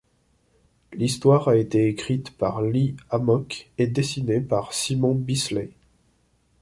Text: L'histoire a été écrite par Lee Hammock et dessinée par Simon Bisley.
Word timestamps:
L'histoire 0.93 1.47
a 1.47 1.55
été 1.57 1.87
écrite 1.87 2.35
par 2.35 2.63
Lee 2.63 2.95
Hammock 3.11 3.69
et 3.77 3.85
dessinée 3.85 4.41
par 4.41 4.73
Simon 4.73 5.13
Bisley. 5.13 5.69